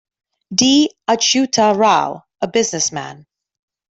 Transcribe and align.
D. 0.51 0.89
Achyuta 1.07 1.75
Rao, 1.77 2.23
a 2.41 2.47
businessman. 2.47 3.27